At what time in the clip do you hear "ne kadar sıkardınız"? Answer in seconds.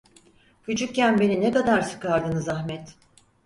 1.41-2.49